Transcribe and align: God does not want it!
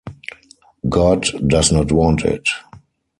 God 0.89 1.27
does 1.45 1.71
not 1.71 1.91
want 1.91 2.25
it! 2.25 2.49